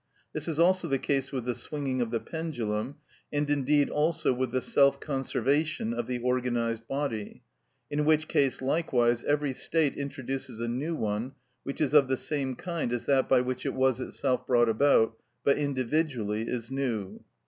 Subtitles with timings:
[0.33, 2.95] This is also the case with the swinging of the pendulum,
[3.31, 7.43] and indeed also with the self conservation of the organised body,
[7.87, 12.55] in which case likewise every state introduces a new one, which is of the same
[12.55, 17.23] kind as that by which it was itself brought about, but individually is new.